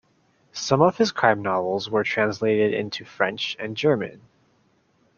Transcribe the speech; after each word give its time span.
Some 0.53 0.81
of 0.81 0.97
his 0.97 1.11
crime 1.11 1.43
novels 1.43 1.87
were 1.87 2.03
translated 2.03 2.73
into 2.73 3.05
French 3.05 3.55
and 3.59 3.77
German. 3.77 4.21